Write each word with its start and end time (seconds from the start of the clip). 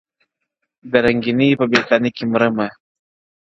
•د 0.91 0.93
رنګینۍ 1.05 1.49
په 1.59 1.65
بېلتانه 1.71 2.09
کي 2.15 2.23
مرمه- 2.31 2.67